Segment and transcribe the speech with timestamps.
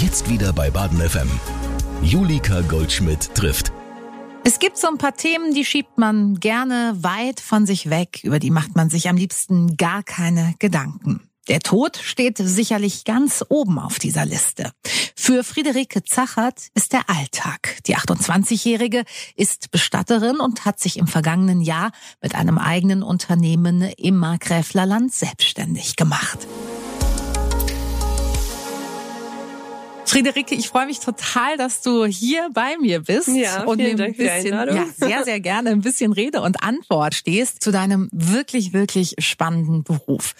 [0.00, 1.28] Jetzt wieder bei Baden FM.
[2.02, 3.72] Julika Goldschmidt trifft.
[4.44, 8.38] Es gibt so ein paar Themen, die schiebt man gerne weit von sich weg, über
[8.38, 11.28] die macht man sich am liebsten gar keine Gedanken.
[11.48, 14.70] Der Tod steht sicherlich ganz oben auf dieser Liste.
[15.16, 17.78] Für Friederike Zachert ist der Alltag.
[17.88, 19.02] Die 28-Jährige
[19.34, 21.90] ist Bestatterin und hat sich im vergangenen Jahr
[22.22, 26.46] mit einem eigenen Unternehmen im Markgräflerland selbstständig gemacht.
[30.08, 34.14] Friederike, ich freue mich total, dass du hier bei mir bist ja, und mir ein
[34.14, 38.72] bisschen, für ja, sehr, sehr gerne ein bisschen Rede und Antwort stehst zu deinem wirklich,
[38.72, 40.34] wirklich spannenden Beruf.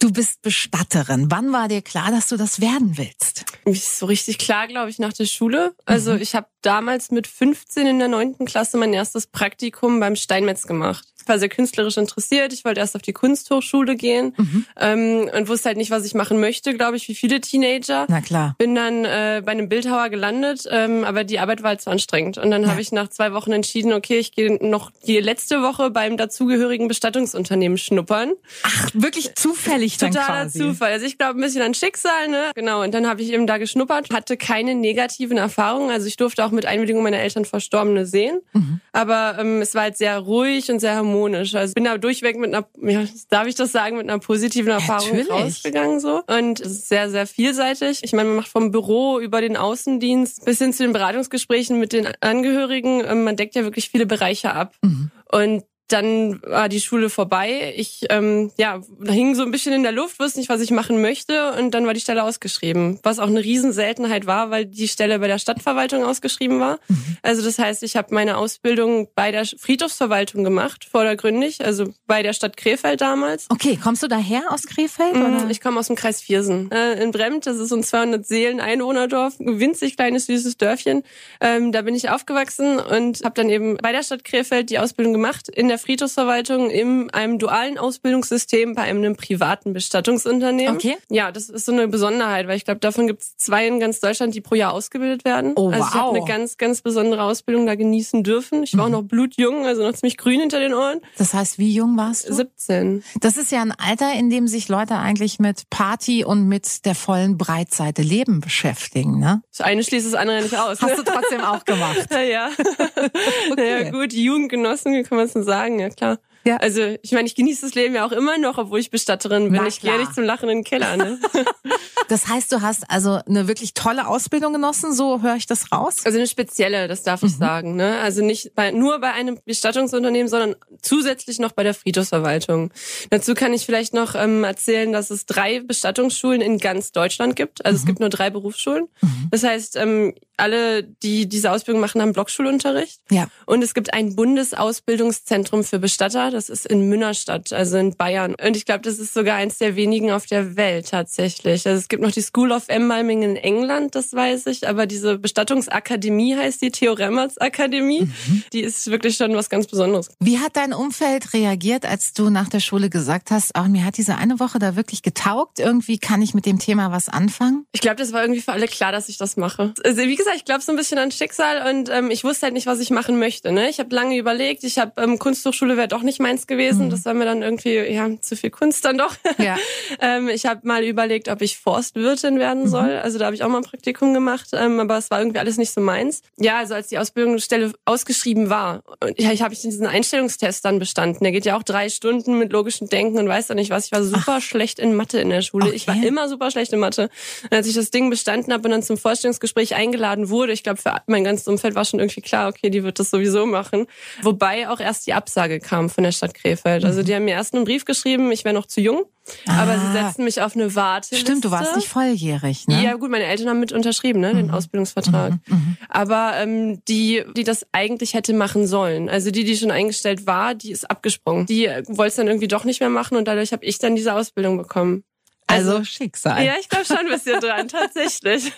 [0.00, 1.30] Du bist Bestatterin.
[1.30, 3.44] Wann war dir klar, dass du das werden willst?
[3.72, 5.74] So richtig klar, glaube ich, nach der Schule.
[5.84, 6.20] Also mhm.
[6.20, 11.04] ich habe damals mit 15 in der neunten Klasse mein erstes Praktikum beim Steinmetz gemacht.
[11.22, 12.52] Ich war sehr künstlerisch interessiert.
[12.52, 14.66] Ich wollte erst auf die Kunsthochschule gehen mhm.
[14.76, 18.06] ähm, und wusste halt nicht, was ich machen möchte, glaube ich, wie viele Teenager.
[18.08, 18.56] Na klar.
[18.58, 22.38] Bin dann äh, bei einem Bildhauer gelandet, ähm, aber die Arbeit war halt zu anstrengend.
[22.38, 22.70] Und dann ja.
[22.70, 26.88] habe ich nach zwei Wochen entschieden, okay, ich gehe noch die letzte Woche beim dazugehörigen
[26.88, 28.32] Bestattungsunternehmen schnuppern.
[28.64, 30.58] Ach, wirklich zufällig dann Totaler quasi.
[30.58, 30.90] Zufall.
[30.90, 32.50] Also ich glaube ein bisschen an Schicksal, ne?
[32.56, 32.82] Genau.
[32.82, 35.90] Und dann habe ich eben da geschnuppert, hatte keine negativen Erfahrungen.
[35.90, 38.40] Also ich durfte auch mit Einwilligung meiner Eltern Verstorbene sehen.
[38.52, 38.80] Mhm.
[38.92, 41.54] Aber ähm, es war halt sehr ruhig und sehr harmonisch.
[41.54, 45.16] Also bin da durchweg mit einer, ja, darf ich das sagen, mit einer positiven Erfahrung
[45.16, 45.30] Natürlich.
[45.30, 46.22] rausgegangen so.
[46.26, 48.00] Und es ist sehr, sehr vielseitig.
[48.02, 51.92] Ich meine, man macht vom Büro über den Außendienst bis hin zu den Beratungsgesprächen mit
[51.92, 53.02] den Angehörigen.
[53.06, 54.74] Ähm, man deckt ja wirklich viele Bereiche ab.
[54.82, 55.10] Mhm.
[55.30, 57.74] Und dann war die Schule vorbei.
[57.76, 61.00] Ich ähm, ja, hing so ein bisschen in der Luft, wusste nicht, was ich machen
[61.00, 65.18] möchte und dann war die Stelle ausgeschrieben, was auch eine Riesenseltenheit war, weil die Stelle
[65.18, 66.78] bei der Stadtverwaltung ausgeschrieben war.
[66.88, 67.16] Mhm.
[67.22, 72.32] Also das heißt, ich habe meine Ausbildung bei der Friedhofsverwaltung gemacht, vordergründig, also bei der
[72.32, 73.46] Stadt Krefeld damals.
[73.50, 75.14] Okay, kommst du daher aus Krefeld?
[75.14, 75.50] Mhm, oder?
[75.50, 76.70] Ich komme aus dem Kreis Viersen.
[76.70, 81.02] Äh, in Bremt, das ist so ein 200 Seelen Einwohnerdorf, ein winzig kleines süßes Dörfchen.
[81.40, 85.12] Ähm, da bin ich aufgewachsen und habe dann eben bei der Stadt Krefeld die Ausbildung
[85.12, 90.76] gemacht in der Friedhofsverwaltung in einem dualen Ausbildungssystem bei einem privaten Bestattungsunternehmen.
[90.76, 90.96] Okay.
[91.10, 94.00] Ja, das ist so eine Besonderheit, weil ich glaube, davon gibt es zwei in ganz
[94.00, 95.52] Deutschland, die pro Jahr ausgebildet werden.
[95.56, 98.62] Oh, also ich habe eine ganz, ganz besondere Ausbildung da genießen dürfen.
[98.62, 98.94] Ich war mhm.
[98.94, 101.00] auch noch blutjung, also noch ziemlich grün hinter den Ohren.
[101.18, 102.34] Das heißt, wie jung warst du?
[102.34, 103.02] 17.
[103.20, 106.94] Das ist ja ein Alter, in dem sich Leute eigentlich mit Party und mit der
[106.94, 109.42] vollen Breitseite Leben beschäftigen, ne?
[109.50, 110.80] Das eine schließt das andere nicht aus.
[110.80, 112.08] Hast du trotzdem auch gemacht?
[112.10, 112.50] ja, ja.
[113.50, 113.84] okay.
[113.84, 115.61] Ja gut, Jugendgenossen, wie kann man es denn sagen?
[115.68, 116.16] Ja klar.
[116.44, 116.56] Ja.
[116.56, 119.60] Also ich meine, ich genieße das Leben ja auch immer noch, obwohl ich Bestatterin bin.
[119.62, 120.96] Na, ich gehe nicht zum Lachen in den Keller.
[120.96, 121.18] Ne?
[122.08, 125.98] das heißt, du hast also eine wirklich tolle Ausbildung genossen, so höre ich das raus?
[126.04, 127.38] Also eine spezielle, das darf ich mhm.
[127.38, 127.76] sagen.
[127.76, 127.98] Ne?
[128.00, 132.72] Also nicht bei, nur bei einem Bestattungsunternehmen, sondern zusätzlich noch bei der Friedhofsverwaltung.
[133.10, 137.64] Dazu kann ich vielleicht noch ähm, erzählen, dass es drei Bestattungsschulen in ganz Deutschland gibt.
[137.64, 137.80] Also mhm.
[137.80, 138.88] es gibt nur drei Berufsschulen.
[139.00, 139.28] Mhm.
[139.30, 143.00] Das heißt, ähm, alle, die diese Ausbildung machen, haben Blockschulunterricht.
[143.10, 143.28] Ja.
[143.46, 146.31] Und es gibt ein Bundesausbildungszentrum für Bestatter.
[146.32, 148.34] Das ist in Münnerstadt, also in Bayern.
[148.34, 151.66] Und ich glaube, das ist sogar eins der wenigen auf der Welt tatsächlich.
[151.66, 154.68] Also es gibt noch die School of Embalming in England, das weiß ich.
[154.68, 158.02] Aber diese Bestattungsakademie heißt die Theoremats Akademie.
[158.02, 158.44] Mhm.
[158.52, 160.08] Die ist wirklich schon was ganz Besonderes.
[160.20, 163.96] Wie hat dein Umfeld reagiert, als du nach der Schule gesagt hast, auch mir hat
[163.96, 165.58] diese eine Woche da wirklich getaugt?
[165.58, 167.66] Irgendwie kann ich mit dem Thema was anfangen?
[167.72, 169.74] Ich glaube, das war irgendwie für alle klar, dass ich das mache.
[169.84, 172.54] Also wie gesagt, ich glaube so ein bisschen an Schicksal und ähm, ich wusste halt
[172.54, 173.52] nicht, was ich machen möchte.
[173.52, 173.68] Ne?
[173.68, 176.86] Ich habe lange überlegt, ich habe ähm, Kunsthochschule wäre doch nicht meins gewesen.
[176.86, 176.90] Mhm.
[176.90, 179.14] Das war mir dann irgendwie ja zu viel Kunst dann doch.
[179.38, 179.56] Ja.
[180.00, 182.68] ähm, ich habe mal überlegt, ob ich Forstwirtin werden mhm.
[182.68, 182.96] soll.
[182.96, 185.56] Also da habe ich auch mal ein Praktikum gemacht, ähm, aber es war irgendwie alles
[185.56, 186.22] nicht so meins.
[186.38, 190.78] Ja, also als die Ausbildungsstelle ausgeschrieben war, und ja, ich habe ich diesen Einstellungstest dann
[190.78, 191.24] bestanden.
[191.24, 193.86] Der geht ja auch drei Stunden mit logischem Denken und weiß dann nicht was.
[193.86, 194.40] Ich war super Ach.
[194.40, 195.66] schlecht in Mathe in der Schule.
[195.66, 195.76] Okay.
[195.76, 197.10] Ich war immer super schlecht in Mathe.
[197.42, 200.52] Und als ich das Ding bestanden habe und dann zum Vorstellungsgespräch eingeladen eingeladen wurde.
[200.52, 203.46] Ich glaube, für mein ganzes Umfeld war schon irgendwie klar, okay, die wird das sowieso
[203.46, 203.86] machen.
[204.22, 206.84] Wobei auch erst die Absage kam von der Stadt Krefeld.
[206.84, 207.04] Also mhm.
[207.04, 209.04] die haben mir erst einen Brief geschrieben, ich wäre noch zu jung.
[209.46, 209.62] Ah.
[209.62, 209.92] Aber sie ah.
[209.92, 211.16] setzten mich auf eine Warte.
[211.16, 212.82] Stimmt, du warst nicht volljährig, ne?
[212.82, 214.54] Ja, gut, meine Eltern haben mit unterschrieben, ne, den mhm.
[214.54, 215.32] Ausbildungsvertrag.
[215.32, 215.40] Mhm.
[215.46, 215.76] Mhm.
[215.88, 220.54] Aber ähm, die, die das eigentlich hätte machen sollen, also die, die schon eingestellt war,
[220.54, 221.46] die ist abgesprungen.
[221.46, 223.96] Die äh, wollte es dann irgendwie doch nicht mehr machen und dadurch habe ich dann
[223.96, 225.04] diese Ausbildung bekommen.
[225.52, 226.44] Also, also Schicksal.
[226.44, 228.52] Ja, ich glaube schon ein bisschen dran, tatsächlich.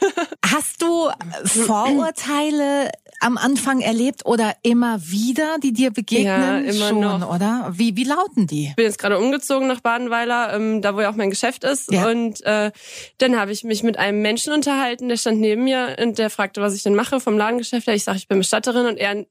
[0.46, 1.10] Hast du
[1.44, 2.90] Vorurteile
[3.24, 6.26] am Anfang erlebt oder immer wieder, die dir begegnen?
[6.26, 7.34] Ja, immer schon, noch.
[7.34, 7.72] oder?
[7.72, 8.68] Wie, wie lauten die?
[8.68, 11.90] Ich bin jetzt gerade umgezogen nach Badenweiler, ähm, da wo ja auch mein Geschäft ist.
[11.90, 12.06] Ja.
[12.08, 12.70] Und äh,
[13.18, 16.60] dann habe ich mich mit einem Menschen unterhalten, der stand neben mir und der fragte,
[16.60, 17.88] was ich denn mache vom Ladengeschäft.
[17.88, 19.24] Ich sage, ich bin Bestatterin und er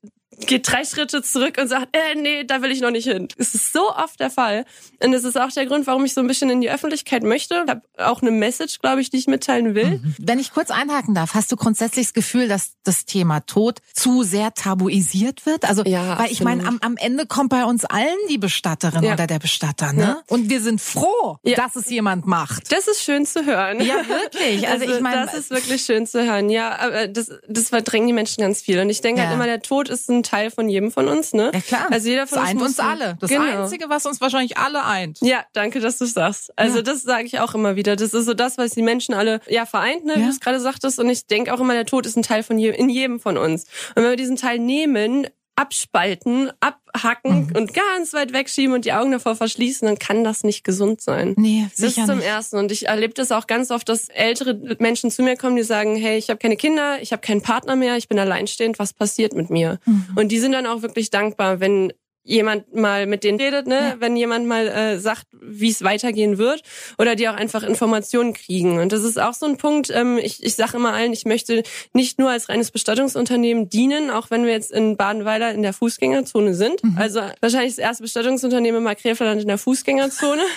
[0.46, 3.28] geht drei Schritte zurück und sagt, äh, nee, da will ich noch nicht hin.
[3.38, 4.66] Es ist so oft der Fall.
[5.04, 7.64] Und das ist auch der Grund, warum ich so ein bisschen in die Öffentlichkeit möchte.
[7.66, 10.00] Ich habe auch eine Message, glaube ich, die ich mitteilen will.
[10.00, 10.16] Mhm.
[10.20, 14.24] Wenn ich kurz einhaken darf, hast du grundsätzlich das Gefühl, dass das Thema Tod zu
[14.24, 15.66] sehr tabuisiert wird?
[15.66, 19.14] Also, ja, weil ich meine, am, am Ende kommt bei uns allen die Bestatterin ja.
[19.14, 20.02] oder der Bestatter, ne?
[20.02, 20.24] Ja.
[20.28, 22.72] Und wir sind froh, dass es jemand macht.
[22.72, 23.82] Das ist schön zu hören.
[23.82, 24.64] Ja, wirklich.
[24.74, 26.50] Also, also ich meine, das ist wirklich schön zu hören.
[26.50, 28.80] Ja, aber das, das verdrängen die Menschen ganz viel.
[28.80, 31.52] Und ich denke halt immer, der Tod ist ein Teil von jedem von uns, ne?
[31.54, 31.88] Ja klar.
[31.92, 32.52] Also jeder von das uns.
[32.52, 33.18] eint uns alle.
[33.20, 33.64] Das genau.
[33.64, 35.20] Einzige, was uns wahrscheinlich alle eint.
[35.22, 36.58] Ja, danke, dass du sagst.
[36.58, 36.82] Also ja.
[36.82, 37.96] das sage ich auch immer wieder.
[37.96, 40.14] Das ist so das, was die Menschen alle ja vereint, ne?
[40.14, 40.20] Ja.
[40.20, 41.00] Wie du es gerade sagtest.
[41.00, 43.38] Und ich denke auch immer, der Tod ist ein Teil von je, in jedem von
[43.38, 43.66] uns.
[43.96, 47.56] Und wenn wir diesen Teil nehmen, abspalten, abhacken mhm.
[47.56, 51.34] und ganz weit wegschieben und die Augen davor verschließen, dann kann das nicht gesund sein.
[51.38, 52.28] Nee, sicher Das zum nicht.
[52.28, 52.58] Ersten.
[52.58, 55.96] Und ich erlebe das auch ganz oft, dass ältere Menschen zu mir kommen, die sagen,
[55.96, 59.34] hey, ich habe keine Kinder, ich habe keinen Partner mehr, ich bin alleinstehend, was passiert
[59.34, 59.80] mit mir?
[59.86, 60.08] Mhm.
[60.16, 61.94] Und die sind dann auch wirklich dankbar, wenn
[62.24, 63.76] jemand mal mit denen redet, ne?
[63.76, 63.96] Ja.
[64.00, 66.64] wenn jemand mal äh, sagt, wie es weitergehen wird
[66.98, 68.80] oder die auch einfach Informationen kriegen.
[68.80, 71.64] Und das ist auch so ein Punkt, ähm, ich, ich sage immer allen, ich möchte
[71.94, 76.54] nicht nur als reines Bestattungsunternehmen dienen, auch wenn wir jetzt in Badenweiler in der Fußgängerzone
[76.54, 76.84] sind.
[76.84, 76.98] Mhm.
[76.98, 80.44] Also wahrscheinlich das erste Bestattungsunternehmen in Markgräflerland in der Fußgängerzone.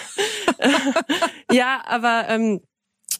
[1.52, 2.60] ja, aber ähm,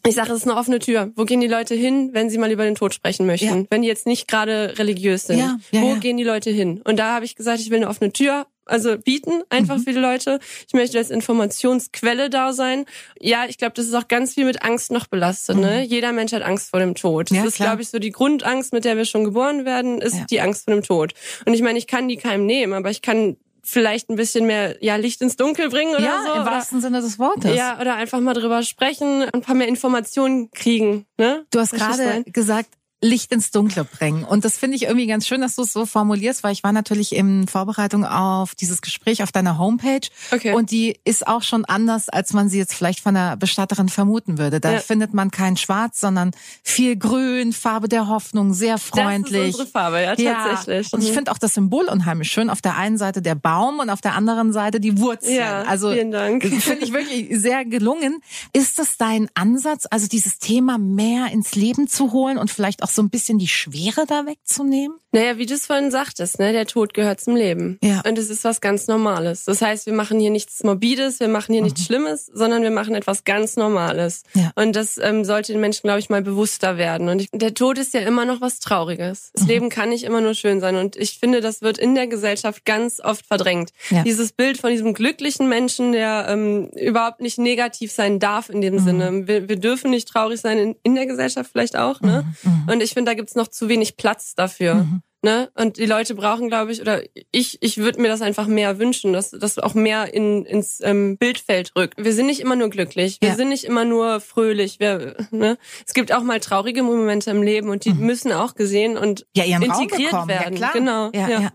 [0.07, 1.11] ich sage, es ist eine offene Tür.
[1.15, 3.61] Wo gehen die Leute hin, wenn sie mal über den Tod sprechen möchten?
[3.61, 3.65] Ja.
[3.69, 5.39] Wenn die jetzt nicht gerade religiös sind.
[5.39, 6.81] Ja, ja, Wo gehen die Leute hin?
[6.83, 9.83] Und da habe ich gesagt, ich will eine offene Tür also bieten, einfach mhm.
[9.83, 10.39] für die Leute.
[10.67, 12.85] Ich möchte als Informationsquelle da sein.
[13.19, 15.55] Ja, ich glaube, das ist auch ganz viel mit Angst noch belastet.
[15.55, 15.61] Ne?
[15.61, 15.67] Mhm.
[15.67, 15.83] Ne?
[15.83, 17.31] Jeder Mensch hat Angst vor dem Tod.
[17.31, 20.15] Das ja, ist, glaube ich, so die Grundangst, mit der wir schon geboren werden, ist
[20.15, 20.25] ja.
[20.29, 21.13] die Angst vor dem Tod.
[21.45, 23.37] Und ich meine, ich kann die keinem nehmen, aber ich kann
[23.67, 26.39] vielleicht ein bisschen mehr ja Licht ins Dunkel bringen oder ja, so.
[26.39, 27.55] im wahrsten Sinne des Wortes.
[27.55, 31.05] Ja, oder einfach mal drüber sprechen, ein paar mehr Informationen kriegen.
[31.17, 31.45] Ne?
[31.51, 32.69] Du hast gerade gesagt,
[32.99, 34.23] Licht ins Dunkle bringen.
[34.23, 36.71] Und das finde ich irgendwie ganz schön, dass du es so formulierst, weil ich war
[36.71, 40.07] natürlich in Vorbereitung auf dieses Gespräch auf deiner Homepage.
[40.31, 40.53] Okay.
[40.53, 44.39] Und die ist auch schon anders, als man sie jetzt vielleicht von einer Bestatterin vermuten
[44.39, 44.59] würde.
[44.59, 44.79] Da ja.
[44.79, 46.31] findet man kein Schwarz, sondern
[46.63, 49.41] viel Grün, Farbe der Hoffnung, sehr freundlich.
[49.41, 50.87] Das ist unsere Farbe, ja, tatsächlich.
[50.87, 50.95] Ja.
[50.95, 51.13] Und ich mhm.
[51.13, 52.49] finde auch das Symbol unheimlich schön.
[52.49, 55.35] Auf der einen Seite der Baum und auf der anderen Seite die Wurzeln.
[55.35, 56.43] Ja, also, vielen Dank.
[56.43, 58.23] Finde ich wirklich sehr gelungen.
[58.53, 62.86] Ist das dein Ansatz, also dieses Thema mehr ins Leben zu holen und vielleicht auch
[62.87, 64.97] auch so ein bisschen die Schwere da wegzunehmen?
[65.11, 67.79] Naja, wie du es vorhin sagtest, ne, der Tod gehört zum Leben.
[67.83, 68.01] Ja.
[68.07, 69.45] Und es ist was ganz Normales.
[69.45, 71.65] Das heißt, wir machen hier nichts Morbides, wir machen hier mhm.
[71.65, 74.23] nichts Schlimmes, sondern wir machen etwas ganz Normales.
[74.35, 74.51] Ja.
[74.55, 77.09] Und das ähm, sollte den Menschen, glaube ich, mal bewusster werden.
[77.09, 79.31] Und ich, der Tod ist ja immer noch was Trauriges.
[79.33, 79.49] Das mhm.
[79.49, 80.75] Leben kann nicht immer nur schön sein.
[80.75, 83.71] Und ich finde, das wird in der Gesellschaft ganz oft verdrängt.
[83.89, 84.03] Ja.
[84.03, 88.75] Dieses Bild von diesem glücklichen Menschen, der ähm, überhaupt nicht negativ sein darf in dem
[88.75, 88.79] mhm.
[88.79, 89.27] Sinne.
[89.27, 92.01] Wir, wir, dürfen nicht traurig sein in, in der Gesellschaft vielleicht auch.
[92.01, 92.25] Ne?
[92.43, 92.63] Mhm.
[92.77, 94.75] Und ich finde, da gibt's noch zu wenig Platz dafür.
[94.75, 95.01] Mhm.
[95.23, 95.49] Ne?
[95.55, 97.01] Und die Leute brauchen, glaube ich, oder
[97.31, 101.17] ich, ich würde mir das einfach mehr wünschen, dass das auch mehr in, ins ähm,
[101.17, 101.95] Bildfeld rückt.
[101.97, 103.35] Wir sind nicht immer nur glücklich, wir ja.
[103.35, 104.79] sind nicht immer nur fröhlich.
[104.79, 105.57] Wir, ne?
[105.87, 108.05] Es gibt auch mal traurige Momente im Leben und die mhm.
[108.05, 110.53] müssen auch gesehen und ja, integriert werden.
[110.53, 110.71] Ja, klar.
[110.73, 111.09] Genau.
[111.15, 111.51] Ja, ja.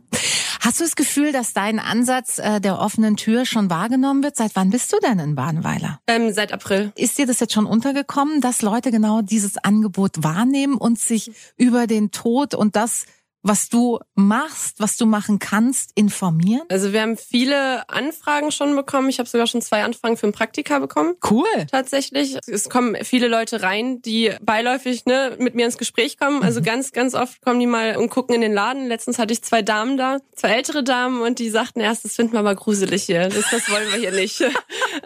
[0.65, 4.37] Hast du das Gefühl, dass dein Ansatz äh, der offenen Tür schon wahrgenommen wird?
[4.37, 5.99] Seit wann bist du denn in Badenweiler?
[6.07, 6.93] Ähm, seit April.
[6.95, 11.89] Ist dir das jetzt schon untergekommen, dass Leute genau dieses Angebot wahrnehmen und sich über
[11.89, 13.07] den Tod und das
[13.43, 16.63] was du machst, was du machen kannst, informieren?
[16.69, 19.09] Also wir haben viele Anfragen schon bekommen.
[19.09, 21.15] Ich habe sogar schon zwei Anfragen für ein Praktika bekommen.
[21.29, 21.47] Cool.
[21.71, 22.39] Tatsächlich.
[22.47, 26.43] Es kommen viele Leute rein, die beiläufig ne, mit mir ins Gespräch kommen.
[26.43, 26.65] Also mhm.
[26.65, 28.87] ganz, ganz oft kommen die mal und gucken in den Laden.
[28.87, 32.35] Letztens hatte ich zwei Damen da, zwei ältere Damen und die sagten erst, das finden
[32.35, 33.29] wir aber gruselig hier.
[33.29, 34.41] Das, das wollen wir hier nicht.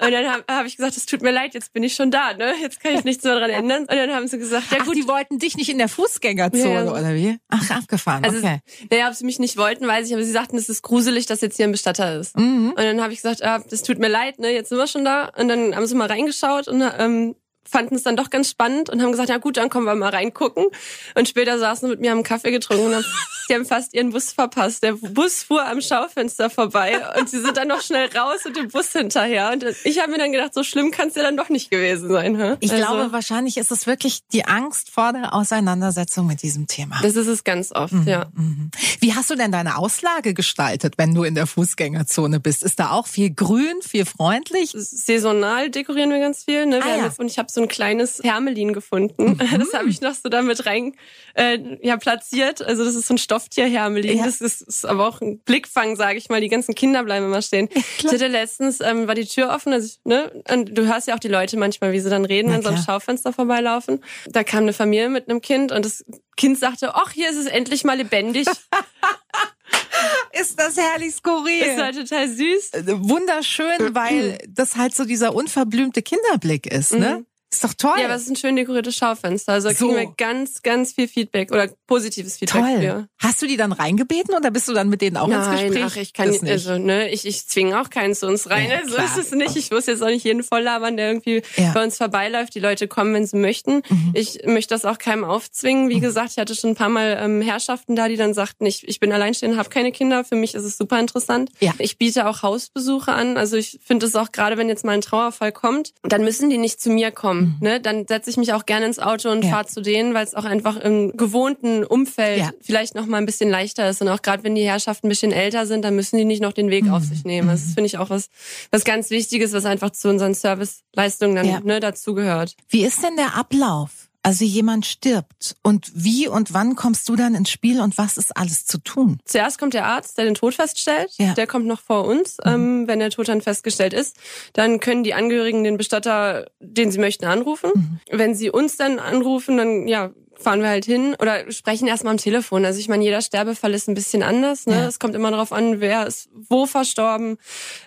[0.00, 2.35] Und dann habe hab ich gesagt, es tut mir leid, jetzt bin ich schon da.
[2.35, 2.55] Ne?
[2.61, 3.83] Jetzt kann ich nichts mehr dran ändern.
[3.83, 4.88] Und dann haben sie gesagt, ja gut.
[4.90, 6.90] Ach, die wollten dich nicht in der Fußgängerzone ja.
[6.90, 7.38] oder wie?
[7.49, 8.25] Ach, abgefahren.
[8.26, 8.61] Also okay.
[8.90, 11.40] naja, ob sie mich nicht wollten, weiß ich, aber sie sagten, es ist gruselig, dass
[11.40, 12.37] jetzt hier ein Bestatter ist.
[12.37, 12.71] Mhm.
[12.71, 15.04] Und dann habe ich gesagt, ah, das tut mir leid, ne, jetzt sind wir schon
[15.04, 15.30] da.
[15.37, 17.35] Und dann haben sie mal reingeschaut und ähm,
[17.68, 20.11] fanden es dann doch ganz spannend und haben gesagt, ja gut, dann kommen wir mal
[20.11, 20.66] reingucken.
[21.14, 23.04] Und später saßen mit mir haben Kaffee getrunken und haben,
[23.49, 24.83] die haben fast ihren Bus verpasst.
[24.83, 28.69] Der Bus fuhr am Schaufenster vorbei und sie sind dann noch schnell raus und dem
[28.69, 29.50] Bus hinterher.
[29.53, 32.09] Und ich habe mir dann gedacht, so schlimm kann es ja dann doch nicht gewesen
[32.09, 32.37] sein.
[32.37, 32.57] Hä?
[32.61, 36.99] Ich also, glaube, wahrscheinlich ist es wirklich die Angst vor der Auseinandersetzung mit diesem Thema.
[37.03, 38.26] Das ist es ganz oft, mhm, ja.
[38.35, 38.71] Mhm.
[39.00, 42.62] Wie hast du denn deine Auslage gestaltet, wenn du in der Fußgängerzone bist?
[42.62, 44.73] Ist da auch viel grün, viel freundlich?
[44.75, 46.67] Saisonal dekorieren wir ganz viel.
[46.67, 46.81] Ne?
[46.83, 47.15] Ah, ja.
[47.19, 49.37] Und ich habe so ein kleines Hermelin gefunden.
[49.47, 49.59] Mhm.
[49.59, 50.95] Das habe ich noch so damit rein
[51.35, 52.62] äh, ja, platziert.
[52.62, 54.19] Also das ist so ein Stofftier-Hermelin.
[54.19, 54.25] Ja.
[54.25, 56.40] Das ist, ist aber auch ein Blickfang, sage ich mal.
[56.40, 57.69] Die ganzen Kinder bleiben immer stehen.
[57.75, 59.73] Ja, ich hatte letztens, ähm, war die Tür offen.
[59.73, 60.43] Also ich, ne?
[60.50, 62.76] Und du hörst ja auch die Leute manchmal, wie sie dann reden, wenn sie am
[62.76, 64.02] Schaufenster vorbeilaufen.
[64.26, 66.05] Da kam eine Familie mit einem Kind und das
[66.37, 68.47] Kind sagte, ach, hier ist es endlich mal lebendig.
[70.33, 71.62] ist das herrlich skurril.
[71.62, 72.71] Ist halt total süß.
[72.73, 77.25] Äh, Wunderschön, weil das halt so dieser unverblümte Kinderblick ist, ne?
[77.56, 77.98] Ist doch toll.
[77.98, 79.52] Ja, aber es ist ein schön dekoriertes Schaufenster.
[79.52, 79.86] Also da So.
[79.88, 82.80] kriegen wir ganz, ganz viel Feedback oder positives Feedback toll.
[82.80, 83.08] für.
[83.18, 85.84] Hast du die dann reingebeten oder bist du dann mit denen auch ins Nein, Gespräch?
[85.86, 86.52] ach, ich kann Das nicht.
[86.52, 88.68] also ne, ich, ich zwinge auch keinen zu uns rein.
[88.70, 89.04] Ja, so klar.
[89.06, 89.56] ist es nicht.
[89.56, 91.68] Ich muss jetzt auch nicht jeden voll labern, der irgendwie Ja.
[91.68, 91.72] Mhm.
[91.75, 92.54] bei uns vorbeiläuft.
[92.54, 93.82] Die Leute kommen, wenn sie möchten.
[94.12, 95.88] Ich möchte das auch keinem aufzwingen.
[95.88, 98.86] Wie gesagt, ich hatte schon ein paar Mal ähm, Herrschaften da, die dann sagten, ich,
[98.86, 100.25] ich bin alleinstehend, habe keine Kinder.
[100.25, 101.50] Für mich ist es super interessant.
[101.60, 101.72] Ja.
[101.78, 103.36] Ich biete auch Hausbesuche an.
[103.36, 106.58] Also ich finde es auch gerade, wenn jetzt mal ein Trauerfall kommt, dann müssen die
[106.58, 107.46] nicht zu mir kommen.
[107.61, 107.81] Ne?
[107.81, 109.45] Dann setze ich mich auch gerne ins Auto und Mhm.
[109.45, 109.50] Ja.
[109.50, 112.50] fahre zu denen, weil es auch einfach im gewohnten Umfeld Ja.
[112.61, 114.00] vielleicht noch mal ein bisschen leichter ist.
[114.03, 116.53] Und auch gerade wenn die Herrschaften ein bisschen älter sind, dann müssen die nicht noch
[116.53, 116.93] den Weg Mhm.
[116.95, 117.49] auf sich nehmen.
[117.49, 118.29] Das finde ich auch was,
[118.71, 121.61] was ganz Wichtiges, was einfach zu unseren Serviceleistungen dann Ja.
[121.61, 122.55] ne, dazugehört.
[122.69, 124.05] Wie ist denn der Ablauf?
[124.26, 128.37] Also jemand stirbt und wie und wann kommst du dann ins Spiel und was ist
[128.37, 129.21] alles zu tun?
[129.25, 131.12] Zuerst kommt der Arzt, der den Tod feststellt.
[131.16, 131.35] Ja.
[131.35, 132.38] Der kommt noch vor uns.
[132.45, 132.52] Mhm.
[132.52, 134.16] Ähm, wenn der Tod dann festgestellt ist,
[134.52, 137.71] dann können die Angehörigen den Bestatter, den sie möchten, anrufen.
[137.73, 138.00] Mhm.
[138.11, 142.19] Wenn sie uns dann anrufen, dann ja fahren wir halt hin oder sprechen erstmal am
[142.19, 142.64] Telefon.
[142.64, 144.66] Also ich meine, jeder Sterbefall ist ein bisschen anders.
[144.66, 144.75] Ne?
[144.75, 144.87] Ja.
[144.87, 147.38] Es kommt immer darauf an, wer ist wo verstorben,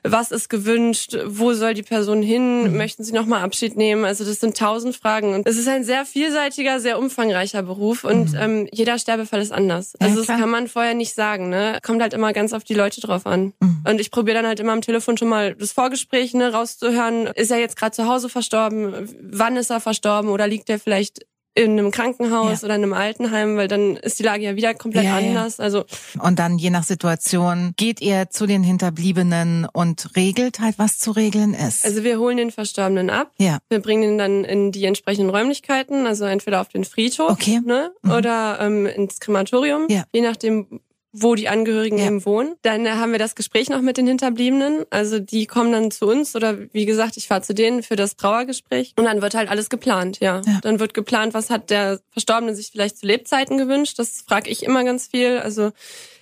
[0.03, 2.77] was ist gewünscht, wo soll die Person hin, Mhm.
[2.77, 4.06] möchten sie nochmal Abschied nehmen.
[4.06, 5.34] Also das sind tausend Fragen.
[5.34, 9.94] Und es ist ein sehr vielseitiger, sehr umfangreicher Beruf und ähm, jeder Sterbefall ist anders.
[9.94, 9.98] Mhm.
[10.01, 11.50] Ja, Also das kann man vorher nicht sagen.
[11.50, 11.79] Ne?
[11.84, 13.53] Kommt halt immer ganz auf die Leute drauf an.
[13.60, 13.84] Mhm.
[13.88, 17.27] Und ich probiere dann halt immer am Telefon schon mal das Vorgespräch ne, rauszuhören.
[17.27, 19.08] Ist er jetzt gerade zu Hause verstorben?
[19.22, 20.29] Wann ist er verstorben?
[20.32, 21.25] Oder liegt er vielleicht
[21.63, 22.66] in einem Krankenhaus Ja.
[22.66, 23.58] oder in einem Altenheim?
[23.58, 25.28] Weil dann ist die Lage ja wieder komplett Ja, ja.
[25.30, 25.60] anders.
[25.60, 25.86] Also
[26.20, 31.12] Und dann je nach Situation geht ihr zu den Hinterbliebenen und regelt halt, was zu
[31.12, 31.86] regeln ist.
[31.86, 33.32] Also wir holen den Verstorbenen ab.
[33.38, 33.60] ja.
[33.70, 37.60] Wir bringen ihn dann in die entsprechenden Räumlichkeiten, also entweder auf den Friedhof Okay.
[37.66, 38.12] ne, Mhm.
[38.12, 40.04] oder ähm, ins Krematorium, Ja.
[40.13, 40.80] je nachdem,
[41.12, 42.06] wo die Angehörigen Ja.
[42.06, 42.56] eben wohnen.
[42.62, 44.86] Dann äh, haben wir das Gespräch noch mit den Hinterbliebenen.
[44.92, 48.16] Also die kommen dann zu uns oder wie gesagt, ich fahre zu denen für das
[48.16, 48.94] Trauergespräch.
[48.98, 50.42] Und dann wird halt alles geplant, ja.
[50.46, 50.60] Ja.
[50.62, 53.98] Dann wird geplant, was hat der Verstorbene sich vielleicht zu Lebzeiten gewünscht.
[53.98, 55.39] Das frage ich immer ganz viel.
[55.39, 55.72] Also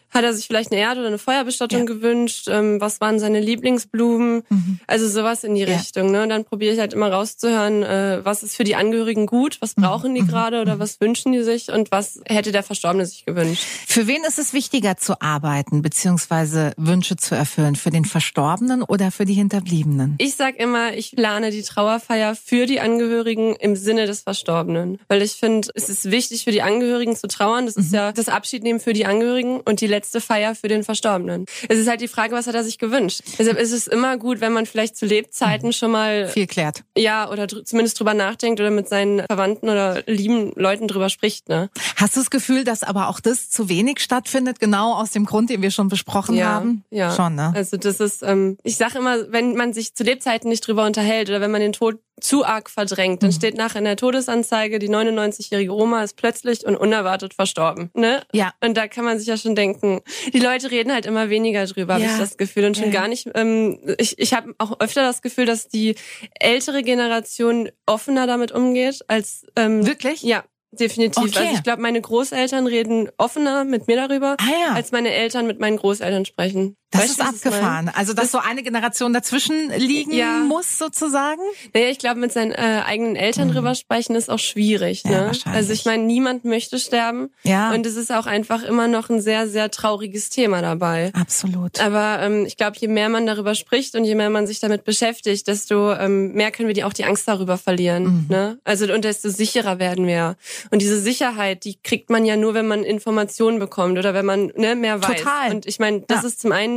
[0.09, 1.85] hat er sich vielleicht eine Erde- oder eine Feuerbestattung Ja.
[1.85, 2.47] gewünscht?
[2.49, 4.43] Ähm, was waren seine Lieblingsblumen?
[4.49, 4.79] Mhm.
[4.87, 5.67] Also sowas in die Ja.
[5.77, 6.11] Richtung.
[6.11, 6.23] Ne?
[6.23, 9.75] Und dann probiere ich halt immer rauszuhören, äh, was ist für die Angehörigen gut, was
[9.75, 10.27] brauchen die Mhm.
[10.27, 13.63] gerade oder was wünschen die sich und was hätte der Verstorbene sich gewünscht.
[13.87, 17.75] Für wen ist es wichtiger zu arbeiten beziehungsweise Wünsche zu erfüllen?
[17.75, 20.15] Für den Verstorbenen oder für die Hinterbliebenen?
[20.19, 24.99] Ich sag immer, ich plane die Trauerfeier für die Angehörigen im Sinne des Verstorbenen.
[25.07, 27.65] Weil ich finde, es ist wichtig für die Angehörigen zu trauern.
[27.65, 27.81] Das Mhm.
[27.83, 31.45] ist ja das Abschiednehmen für die Angehörigen und die letzte Feier für den Verstorbenen.
[31.69, 33.21] Es ist halt die Frage, was hat er sich gewünscht?
[33.39, 36.83] Deshalb ist es immer gut, wenn man vielleicht zu Lebzeiten schon mal Viel klärt.
[36.95, 41.49] ja, oder dr zumindest drüber nachdenkt oder mit seinen Verwandten oder lieben Leuten drüber spricht,
[41.49, 41.69] ne?
[41.95, 45.49] Hast du das Gefühl, dass aber auch das zu wenig stattfindet, genau aus dem Grund,
[45.49, 46.83] den wir schon besprochen Ja, haben?
[46.91, 47.15] ja.
[47.15, 47.51] Schon, ne?
[47.55, 51.29] Also das ist, ähm, ich sage immer, wenn man sich zu Lebzeiten nicht drüber unterhält
[51.29, 54.89] oder wenn man den Tod zu arg verdrängt, dann steht nachher in der Todesanzeige, die
[54.89, 57.91] 99-jährige Oma ist plötzlich und unerwartet verstorben.
[57.93, 58.21] Ne?
[58.33, 58.53] Ja.
[58.63, 60.01] Und da kann man sich ja schon denken,
[60.33, 62.13] die Leute reden halt immer weniger drüber, habe Ja.
[62.13, 62.65] ich das Gefühl.
[62.65, 62.99] Und schon Ja, ja.
[63.01, 65.95] gar nicht, ähm, ich, ich habe auch öfter das Gefühl, dass die
[66.39, 70.23] ältere Generation offener damit umgeht als ähm, Wirklich?
[70.23, 71.23] Ja, definitiv.
[71.23, 71.37] Okay.
[71.39, 74.73] Also ich glaube, meine Großeltern reden offener mit mir darüber, Ah ja.
[74.73, 76.75] als meine Eltern mit meinen Großeltern sprechen.
[76.89, 77.91] Das Weißt ist abgefahren.
[77.93, 80.39] Also, dass Das- so eine Generation dazwischen liegen Ja.
[80.39, 81.41] muss, sozusagen?
[81.73, 85.03] Naja, ich glaube, mit seinen äh, eigenen Eltern drüber sprechen ist auch schwierig.
[85.03, 85.11] Mhm.
[85.11, 85.31] Ja, Ne?
[85.45, 87.29] Also ich meine, niemand möchte sterben.
[87.43, 87.71] Ja.
[87.73, 91.11] Und es ist auch einfach immer noch ein sehr, sehr trauriges Thema dabei.
[91.13, 91.81] Absolut.
[91.81, 94.85] Aber ähm, ich glaube, je mehr man darüber spricht und je mehr man sich damit
[94.85, 98.03] beschäftigt, desto ähm, mehr können wir die auch die Angst darüber verlieren.
[98.03, 98.25] Mhm.
[98.29, 98.59] Ne?
[98.63, 100.37] Also und desto sicherer werden wir.
[100.71, 104.53] Und diese Sicherheit, die kriegt man ja nur, wenn man Informationen bekommt oder wenn man
[104.55, 105.17] ne, mehr weiß.
[105.19, 105.51] Total.
[105.53, 106.27] Und ich meine, das Ja.
[106.29, 106.76] ist zum einen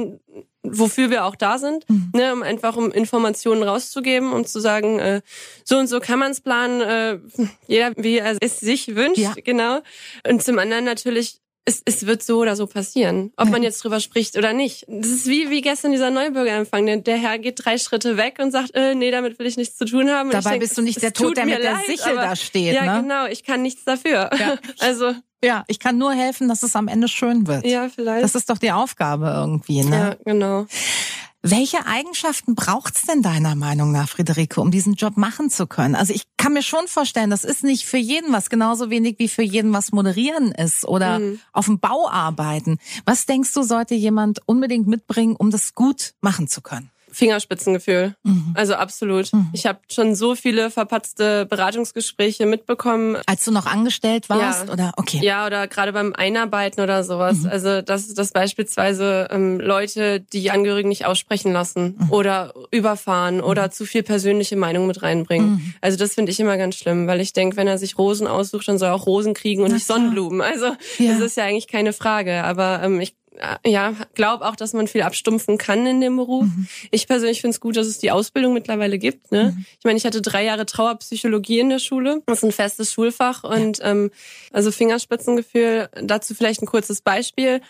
[0.62, 2.10] wofür wir auch da sind, Mhm.
[2.14, 5.20] ne, um einfach um Informationen rauszugeben und zu sagen, äh,
[5.64, 7.18] so und so kann man es planen, äh,
[7.66, 9.34] jeder wie er es sich wünscht, Ja.
[9.42, 9.80] genau.
[10.28, 14.00] Und zum anderen natürlich es, es wird so oder so passieren, ob man jetzt drüber
[14.00, 14.86] spricht oder nicht.
[14.88, 16.86] Das ist wie, wie gestern dieser Neubürgerempfang.
[16.86, 19.76] Der, der Herr geht drei Schritte weg und sagt, äh, nee, damit will ich nichts
[19.76, 20.30] zu tun haben.
[20.30, 22.34] Und Dabei denk, bist du nicht der Tod, der mit der leid, Sichel aber- da
[22.36, 23.02] steht, Ja, ne?
[23.02, 24.30] genau, ich kann nichts dafür.
[24.38, 24.56] Ja.
[24.80, 27.64] Also, Ja, ich kann nur helfen, dass es am Ende schön wird.
[27.66, 28.22] ja, vielleicht.
[28.24, 29.96] Das ist doch die Aufgabe irgendwie, ne?
[29.96, 30.66] ja, genau.
[31.42, 35.94] Welche Eigenschaften braucht's denn deiner Meinung nach, Friederike, um diesen Job machen zu können?
[35.94, 39.28] Also ich kann mir schon vorstellen, das ist nicht für jeden was, genauso wenig wie
[39.28, 41.40] für jeden was moderieren ist oder Mhm.
[41.54, 42.76] auf dem Bau arbeiten.
[43.06, 46.90] Was denkst du, sollte jemand unbedingt mitbringen, um das gut machen zu können?
[47.12, 48.14] Fingerspitzengefühl.
[48.22, 48.54] Mhm.
[48.54, 49.32] Also absolut.
[49.32, 49.50] Mhm.
[49.52, 53.18] Ich habe schon so viele verpatzte Beratungsgespräche mitbekommen.
[53.26, 54.72] Als du noch angestellt warst ja.
[54.72, 55.20] oder okay.
[55.22, 57.38] Ja, oder gerade beim Einarbeiten oder sowas.
[57.38, 57.50] Mhm.
[57.50, 62.10] Also dass, dass beispielsweise ähm, Leute die Angehörigen nicht aussprechen lassen mhm.
[62.10, 63.44] oder überfahren mhm.
[63.44, 65.50] oder zu viel persönliche Meinung mit reinbringen.
[65.50, 65.74] Mhm.
[65.80, 68.68] Also das finde ich immer ganz schlimm, weil ich denke, wenn er sich Rosen aussucht,
[68.68, 70.40] dann soll er auch Rosen kriegen und Na, nicht Sonnenblumen.
[70.40, 70.66] Also
[70.98, 71.12] ja.
[71.12, 72.44] das ist ja eigentlich keine Frage.
[72.44, 73.14] Aber ähm, ich
[73.66, 76.44] ja, glaube auch, dass man viel abstumpfen kann in dem Beruf.
[76.44, 76.68] Mhm.
[76.90, 79.32] Ich persönlich finde es gut, dass es die Ausbildung mittlerweile gibt.
[79.32, 79.54] Ne?
[79.56, 79.64] Mhm.
[79.78, 82.22] Ich meine, ich hatte drei Jahre Trauerpsychologie in der Schule.
[82.26, 83.90] Das ist ein festes Schulfach und ja.
[83.90, 84.10] ähm,
[84.52, 85.88] also Fingerspitzengefühl.
[86.02, 87.60] Dazu vielleicht ein kurzes Beispiel.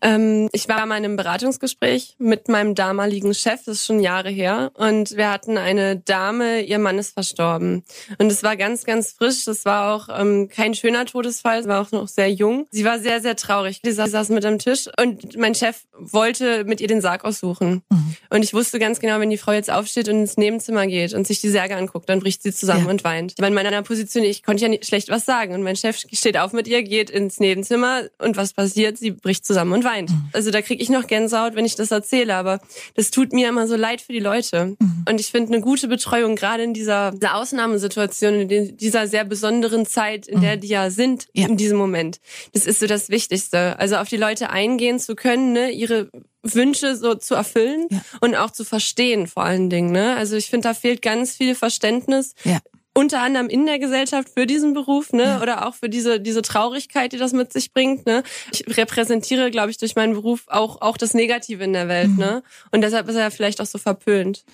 [0.00, 4.30] Ähm, ich war mal in einem Beratungsgespräch mit meinem damaligen Chef, das ist schon Jahre
[4.30, 7.84] her, und wir hatten eine Dame, ihr Mann ist verstorben.
[8.18, 9.44] Und es war ganz, ganz frisch.
[9.44, 12.66] Das war auch ähm, kein schöner Todesfall, es war auch noch sehr jung.
[12.70, 13.80] Sie war sehr, sehr traurig.
[13.82, 17.82] Sie saß mit am Tisch und mein Chef wollte mit ihr den Sarg aussuchen.
[17.90, 18.16] Mhm.
[18.30, 21.26] Und ich wusste ganz genau, wenn die Frau jetzt aufsteht und ins Nebenzimmer geht und
[21.26, 22.90] sich die Särge anguckt, dann bricht sie zusammen ja.
[22.90, 23.34] und weint.
[23.38, 25.54] Weil in meiner Position, ich konnte ja nicht schlecht was sagen.
[25.54, 28.98] Und mein Chef steht auf mit ihr, geht ins Nebenzimmer und was passiert?
[28.98, 29.87] Sie bricht zusammen und weint.
[30.10, 30.28] Mhm.
[30.32, 32.60] Also da kriege ich noch Gänsehaut, wenn ich das erzähle, aber
[32.94, 34.76] das tut mir immer so leid für die Leute.
[34.78, 35.04] Mhm.
[35.08, 39.86] Und ich finde eine gute Betreuung, gerade in dieser, dieser Ausnahmesituation, in dieser sehr besonderen
[39.86, 40.60] Zeit, in der mhm.
[40.60, 41.48] die ja sind, ja.
[41.48, 42.20] in diesem Moment,
[42.52, 43.78] das ist so das Wichtigste.
[43.78, 46.10] Also auf die Leute eingehen zu können, ne, ihre
[46.42, 48.00] Wünsche so zu erfüllen ja.
[48.20, 49.90] und auch zu verstehen vor allen Dingen.
[49.90, 50.16] Ne?
[50.16, 52.34] Also ich finde, da fehlt ganz viel Verständnis.
[52.44, 52.58] Ja
[52.98, 57.12] unter anderem in der Gesellschaft für diesen Beruf, ne, oder auch für diese diese Traurigkeit,
[57.12, 58.24] die das mit sich bringt, ne.
[58.50, 62.16] Ich repräsentiere, glaube ich, durch meinen Beruf auch auch das Negative in der Welt, mhm.
[62.16, 64.44] ne, und deshalb ist er vielleicht auch so verpönt.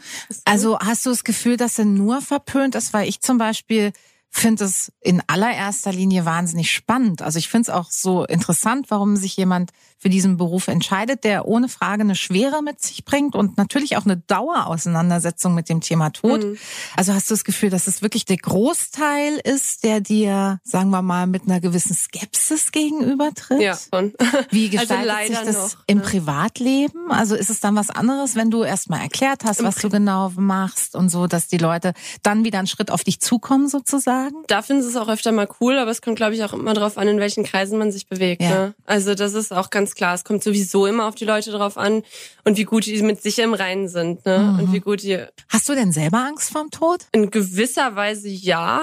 [0.44, 3.92] Also hast du das Gefühl, dass er nur verpönt ist, weil ich zum Beispiel
[4.36, 7.22] finde es in allererster Linie wahnsinnig spannend.
[7.22, 11.46] Also ich finde es auch so interessant, warum sich jemand für diesen Beruf entscheidet, der
[11.46, 16.10] ohne Frage eine Schwere mit sich bringt und natürlich auch eine Dauerauseinandersetzung mit dem Thema
[16.10, 16.44] Tod.
[16.44, 16.58] Mhm.
[16.96, 21.00] Also hast du das Gefühl, dass es wirklich der Großteil ist, der dir, sagen wir
[21.00, 23.60] mal, mit einer gewissen Skepsis gegenübertritt?
[23.60, 24.12] Ja, schon.
[24.50, 26.04] Wie also gestaltet also sich das noch, im ne?
[26.04, 27.10] Privatleben?
[27.10, 29.90] Also ist es dann was anderes, wenn du erstmal erklärt hast, Im was Pri du
[29.90, 34.23] genau machst und so, dass die Leute dann wieder einen Schritt auf dich zukommen sozusagen?
[34.46, 36.74] Da finden sie es auch öfter mal cool, aber es kommt, glaube ich, auch immer
[36.74, 38.42] darauf an, in welchen Kreisen man sich bewegt.
[38.42, 38.48] Ja.
[38.48, 38.74] Ne?
[38.84, 40.14] Also das ist auch ganz klar.
[40.14, 42.02] Es kommt sowieso immer auf die Leute drauf an
[42.44, 44.38] und wie gut die mit sich im Reinen sind, ne?
[44.38, 44.58] Mhm.
[44.58, 45.24] Und wie gut die.
[45.48, 47.06] Hast du denn selber Angst vorm Tod?
[47.12, 48.80] In gewisser Weise ja.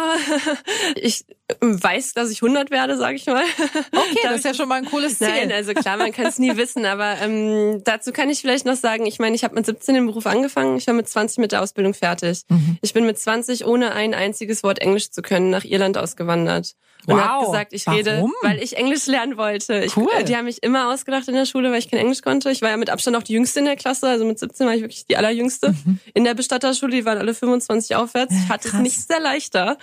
[0.96, 1.26] ich
[1.60, 3.44] weiß, dass ich 100 werde, sage ich mal.
[3.92, 5.28] Okay, das ist ja schon mal ein cooles Ziel.
[5.28, 8.76] Nein, also klar, man kann es nie wissen, aber ähm, dazu kann ich vielleicht noch
[8.76, 11.52] sagen, ich meine, ich habe mit 17 den Beruf angefangen, ich war mit 20 mit
[11.52, 12.44] der Ausbildung fertig.
[12.50, 12.78] Mhm.
[12.82, 16.76] Ich bin mit 20 ohne ein einziges Wort Englisch zu können nach Irland ausgewandert.
[17.08, 17.22] Und wow.
[17.22, 17.98] habe gesagt, ich Warum?
[17.98, 19.80] rede, weil ich Englisch lernen wollte.
[19.84, 20.10] Ich, cool.
[20.28, 22.52] Die haben mich immer ausgedacht in der Schule, weil ich kein Englisch konnte.
[22.52, 24.76] Ich war ja mit Abstand auch die Jüngste in der Klasse, also mit 17 war
[24.76, 25.72] ich wirklich die allerjüngste.
[25.72, 26.00] Mhm.
[26.14, 28.34] In der Bestatterschule, die waren alle 25 aufwärts.
[28.36, 28.80] Ich hatte Krass.
[28.80, 29.78] es nicht sehr leichter.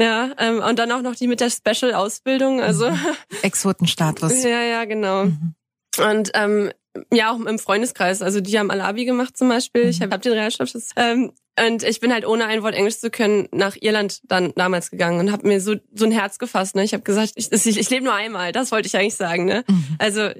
[0.00, 2.60] Ja, ähm, und dann auch noch die mit der Special-Ausbildung.
[2.60, 2.98] Also mhm.
[3.42, 4.42] Exotenstatus.
[4.42, 5.26] ja, ja, genau.
[5.26, 5.54] Mhm.
[5.98, 6.70] Und ähm,
[7.12, 8.22] ja, auch im Freundeskreis.
[8.22, 9.84] Also die haben Alabi gemacht zum Beispiel.
[9.84, 9.90] Mhm.
[9.90, 10.90] Ich habe hab den Realschulabschluss.
[10.96, 14.90] Ähm, und ich bin halt ohne ein Wort Englisch zu können nach Irland dann damals
[14.90, 16.74] gegangen und habe mir so so ein Herz gefasst.
[16.74, 16.82] Ne?
[16.82, 18.50] Ich habe gesagt, ich, ich, ich lebe nur einmal.
[18.50, 19.44] Das wollte ich eigentlich sagen.
[19.44, 19.64] Ne?
[19.68, 19.84] Mhm.
[19.98, 20.30] Also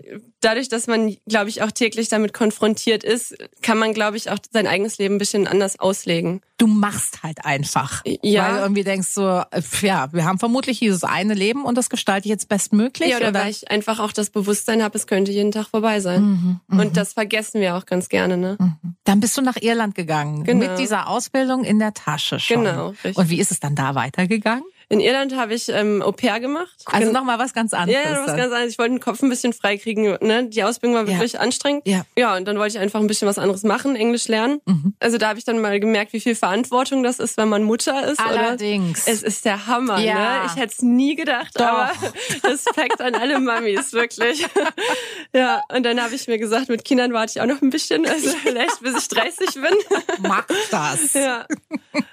[0.40, 4.38] dadurch, dass man, glaube ich, auch täglich damit konfrontiert ist, kann man, glaube ich, auch
[4.50, 6.40] sein eigenes Leben ein bisschen anders auslegen.
[6.57, 8.03] Du machst halt einfach.
[8.23, 8.45] Ja.
[8.45, 9.43] Weil du irgendwie denkst so,
[9.83, 13.11] ja, wir haben vermutlich dieses eine Leben und das gestalte ich jetzt bestmöglich.
[13.11, 13.40] Ja, oder, oder?
[13.40, 16.23] weil ich einfach auch das Bewusstsein habe, es könnte jeden Tag vorbei sein.
[16.23, 16.79] Mhm, mhm.
[16.79, 18.37] und das vergessen wir auch ganz gerne.
[18.37, 18.57] Ne?
[18.61, 18.95] Mhm.
[19.03, 20.45] Dann bist du nach Irland gegangen.
[20.45, 20.67] Genau.
[20.67, 22.64] Mit dieser Ausbildung in der Tasche schon.
[22.64, 22.88] Genau.
[22.88, 23.17] Richtig.
[23.17, 24.64] Und wie ist es dann da weitergegangen?
[24.88, 26.75] In Irland habe ich ähm, Au pair gemacht.
[26.87, 28.05] Also nochmal was ganz anderes.
[28.05, 28.70] Ja, was ganz anderes.
[28.70, 30.18] Ich wollte den Kopf ein bisschen freikriegen.
[30.20, 30.49] Ne?
[30.49, 31.40] Die Ausbildung war wirklich ja.
[31.40, 31.87] anstrengend.
[31.87, 32.05] Ja.
[32.16, 34.61] ja, und dann wollte ich einfach ein bisschen was anderes machen, Englisch lernen.
[34.66, 34.94] Mhm.
[35.01, 38.07] Also da habe ich dann mal gemerkt, wie viel Verantwortung das ist, wenn man Mutter
[38.07, 38.20] ist.
[38.20, 39.05] Allerdings.
[39.05, 39.12] Oder?
[39.12, 39.99] Es ist der Hammer.
[39.99, 40.42] Ja.
[40.42, 40.47] Ne?
[40.47, 41.64] Ich hätte es nie gedacht, Doch.
[41.64, 41.92] aber
[42.44, 44.47] Respekt an alle Mamis, wirklich.
[45.35, 48.07] ja, und dann habe ich mir gesagt, mit Kindern warte ich auch noch ein bisschen,
[48.07, 49.75] also vielleicht bis ich 30 bin.
[50.23, 51.12] Mach das.
[51.14, 51.47] ja.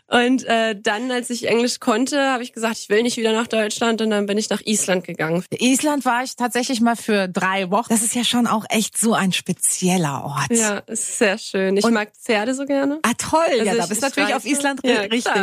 [0.08, 3.48] Und äh, dann, als ich Englisch konnte, habe ich gesagt, ich will nicht wieder nach
[3.48, 5.44] Deutschland und dann bin ich nach Island gegangen.
[5.52, 7.90] Island war ich tatsächlich mal für drei Wochen.
[7.90, 10.52] Das ist ja schon auch echt so ein spezieller Ort.
[10.58, 11.78] Ja, ist sehr schön.
[11.78, 13.00] Ich und, mag Pferde so gerne.
[13.04, 14.38] Ah toll, also ja, da bist du natürlich reise.
[14.38, 15.34] auf Island ja, richtig.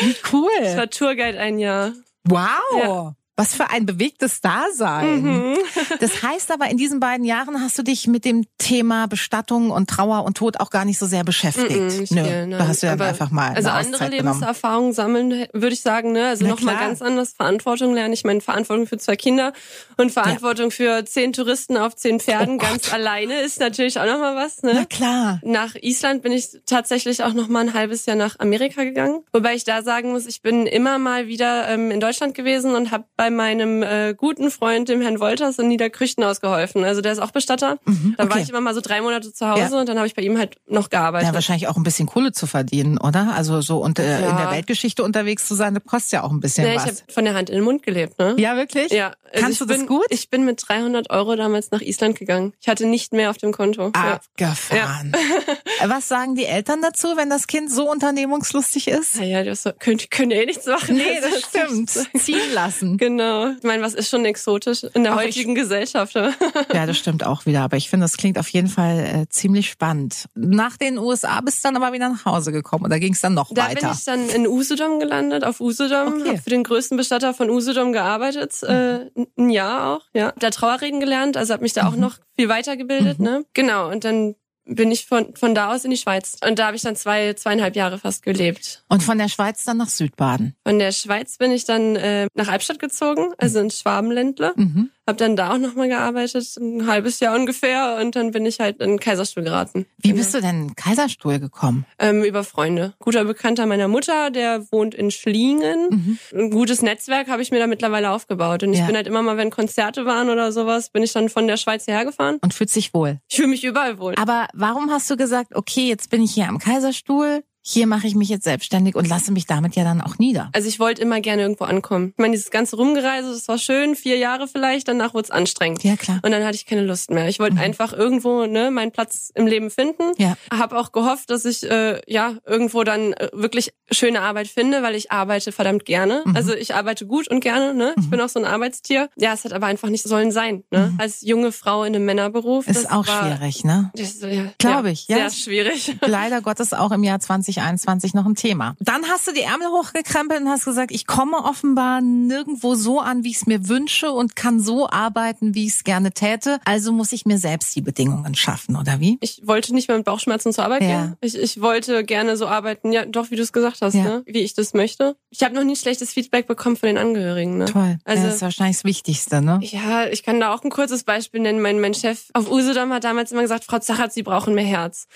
[0.00, 0.50] Wie cool.
[0.62, 1.92] Ich war Tourguide ein Jahr.
[2.24, 2.48] Wow.
[2.78, 3.16] Ja.
[3.36, 5.22] Was für ein bewegtes Dasein.
[5.22, 5.56] Mhm.
[6.00, 9.90] Das heißt aber, in diesen beiden Jahren hast du dich mit dem Thema Bestattung und
[9.90, 11.70] Trauer und Tod auch gar nicht so sehr beschäftigt.
[12.00, 14.08] Nicht Nö, viel, da hast du dann Aber einfach mal Also eine andere.
[14.08, 16.28] Lebenserfahrungen sammeln, würde ich sagen, ne?
[16.28, 18.14] Also Na nochmal ganz anders Verantwortung lernen.
[18.14, 19.52] Ich meine, Verantwortung für zwei Kinder
[19.96, 24.34] und Verantwortung für zehn Touristen auf zehn Pferden Oh ganz alleine ist natürlich auch nochmal
[24.36, 24.86] was, Na ne?
[24.86, 25.40] klar.
[25.44, 29.22] Nach Island bin ich tatsächlich auch noch mal ein halbes Jahr nach Amerika gegangen.
[29.32, 32.90] Wobei ich da sagen muss, ich bin immer mal wieder ähm, in Deutschland gewesen und
[32.90, 36.84] habe bei meinem äh, guten Freund, dem Herrn Wolters in Niederkrüchten ausgeholfen.
[36.84, 37.78] Also der ist auch Bestatter.
[37.84, 38.42] Da war okay.
[38.42, 39.80] ich immer mal so drei Monate zu Hause Ja.
[39.80, 41.28] und dann habe ich bei ihm halt noch gearbeitet.
[41.28, 43.32] Ja, wahrscheinlich auch ein bisschen Kohle zu verdienen, oder?
[43.34, 44.30] Also so und, äh, Ja.
[44.30, 46.86] in der Weltgeschichte unterwegs zu sein, das kostet ja auch ein bisschen Ja, ich was.
[46.86, 48.34] habe von der Hand in den Mund gelebt, ne?
[48.38, 48.92] Ja, wirklich?
[48.92, 50.06] Ja, also Kannst ich du das bin, gut?
[50.10, 52.52] Ich bin mit 300 Euro damals nach Island gegangen.
[52.60, 53.90] Ich hatte nicht mehr auf dem Konto.
[53.94, 54.06] Ah.
[54.38, 54.50] Ja.
[54.50, 55.12] Abgefahren.
[55.86, 59.16] Was sagen die Eltern dazu, wenn das Kind so unternehmungslustig ist?
[59.16, 60.96] Naja, das so- die können ja eh nichts machen.
[60.96, 61.90] Nee, das ist stimmt.
[62.22, 62.96] Ziehen lassen.
[62.96, 63.50] Genau.
[63.50, 66.14] Ich meine, was ist schon exotisch in der Ach, ich- heutigen Gesellschaft?
[66.14, 66.34] ne?
[66.72, 67.62] Ja, das stimmt auch wieder.
[67.62, 70.26] Aber ich finde, das klingt auf jeden Fall äh, ziemlich spannend.
[70.34, 73.34] Nach den USA bist du dann aber wieder nach Hause gekommen oder ging es dann
[73.34, 73.80] noch Da weiter?
[73.88, 76.28] bin ich dann in Usedom gelandet, auf Usedom, Okay.
[76.30, 79.06] habe für den größten Bestatter von Usedom gearbeitet, äh,
[79.38, 80.32] ein Jahr auch, ja.
[80.38, 83.44] Da Trauerreden gelernt, also habe mich da auch noch viel weitergebildet, ne?
[83.54, 84.34] Genau, und dann
[84.66, 86.38] bin ich von, von da aus in die Schweiz.
[86.44, 88.84] Und da habe ich dann zwei, zweieinhalb Jahre fast gelebt.
[88.88, 90.56] Und von der Schweiz dann nach Südbaden.
[90.66, 94.52] Von der Schweiz bin ich dann äh, nach Albstadt gezogen, also ins Schwabenländle.
[94.56, 94.90] Mhm.
[95.06, 97.98] Hab dann da auch nochmal gearbeitet, ein halbes Jahr ungefähr.
[98.00, 99.86] Und dann bin ich halt in den Kaiserstuhl geraten.
[99.98, 101.86] Wie bist du denn in den Kaiserstuhl gekommen?
[102.00, 102.94] Ähm, über Freunde.
[102.98, 106.18] Guter Bekannter meiner Mutter, der wohnt in Schlingen.
[106.34, 108.62] Ein gutes Netzwerk habe ich mir da mittlerweile aufgebaut.
[108.64, 108.86] Und ich Ja.
[108.86, 111.84] bin halt immer mal, wenn Konzerte waren oder sowas, bin ich dann von der Schweiz
[111.84, 112.38] hierher gefahren.
[112.42, 113.20] Und fühlt sich wohl.
[113.28, 114.14] Ich fühle mich überall wohl.
[114.16, 118.14] Aber warum hast du gesagt, okay, jetzt bin ich hier am Kaiserstuhl, hier mache ich
[118.14, 120.50] mich jetzt selbstständig und lasse mich damit ja dann auch nieder?
[120.52, 122.10] Also ich wollte immer gerne irgendwo ankommen.
[122.10, 125.82] Ich meine, dieses ganze Rumgereise, das war schön, vier Jahre vielleicht, danach wurde es anstrengend.
[125.82, 126.20] Ja, klar.
[126.22, 127.28] Und dann hatte ich keine Lust mehr.
[127.28, 130.12] Ich wollte einfach irgendwo ne, meinen Platz im Leben finden.
[130.16, 130.36] Ja.
[130.52, 134.94] Habe auch gehofft, dass ich äh, ja irgendwo dann äh, wirklich schöne Arbeit finde, weil
[134.94, 136.22] ich arbeite verdammt gerne.
[136.34, 137.74] Also ich arbeite gut und gerne.
[137.74, 137.94] Ne?
[137.98, 139.08] Ich bin auch so ein Arbeitstier.
[139.16, 140.64] Ja, es hat aber einfach nicht sollen sein.
[140.70, 140.94] Ne?
[140.98, 142.68] Als junge Frau in einem Männerberuf.
[142.68, 143.90] Ist auch war, schwierig, ne?
[143.94, 145.16] Das, ja, Glaube ich, ja.
[145.16, 145.96] Sehr schwierig.
[146.06, 147.20] Leider Gottes auch im Jahr
[147.56, 148.76] 2021 noch ein Thema.
[148.80, 153.24] Dann hast du die Ärmel hochgekrempelt und hast gesagt, ich komme offenbar nirgendwo so an,
[153.24, 156.58] wie ich es mir wünsche und kann so arbeiten, wie ich es gerne täte.
[156.64, 159.18] Also muss ich mir selbst die Bedingungen schaffen, oder wie?
[159.20, 160.88] Ich wollte nicht mehr mit Bauchschmerzen zur Arbeit Ja.
[160.88, 161.16] gehen.
[161.20, 164.02] Ich, ich wollte gerne so arbeiten, ja, doch, wie du es gesagt hast, Ja.
[164.04, 164.22] ne?
[164.26, 165.16] wie ich das möchte.
[165.30, 167.58] Ich habe noch nie schlechtes Feedback bekommen von den Angehörigen.
[167.58, 167.64] Ne?
[167.66, 167.98] Toll.
[168.04, 169.58] Also ja, das ist wahrscheinlich das Wichtigste, ne?
[169.62, 171.60] Ja, ich kann da auch ein kurzes Beispiel nennen.
[171.60, 175.06] Mein, mein Chef auf Usedom hat damals immer gesagt, Frau Zachat, Sie brauchen mehr Herz.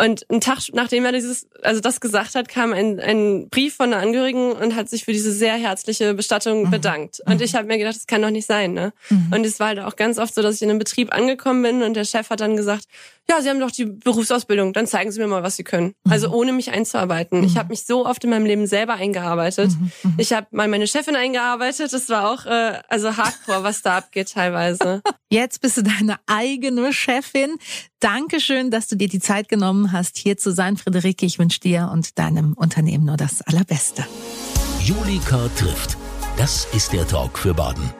[0.00, 3.92] Und einen Tag nachdem er dieses, also das gesagt hat, kam ein, ein Brief von
[3.92, 7.20] einer Angehörigen und hat sich für diese sehr herzliche Bestattung bedankt.
[7.26, 8.92] Und ich habe mir gedacht, das kann doch nicht sein, ne?
[9.30, 11.82] Und es war halt auch ganz oft so, dass ich in einem Betrieb angekommen bin
[11.82, 12.86] und der Chef hat dann gesagt,
[13.28, 15.94] ja, Sie haben doch die Berufsausbildung, dann zeigen Sie mir mal, was Sie können.
[16.08, 17.44] Also ohne mich einzuarbeiten.
[17.44, 19.70] Ich habe mich so oft in meinem Leben selber eingearbeitet.
[20.18, 21.92] Ich habe mal meine Chefin eingearbeitet.
[21.92, 25.02] Das war auch äh, also Hardcore, was da abgeht teilweise.
[25.30, 27.56] Jetzt bist du deine eigene Chefin.
[28.00, 31.26] Dankeschön, dass du dir die Zeit genommen hast, hier zu sein, Friederike.
[31.26, 34.06] Ich wünsche dir und deinem Unternehmen nur das Allerbeste.
[34.82, 35.98] Julika trifft.
[36.38, 37.99] Das ist der Talk für Baden.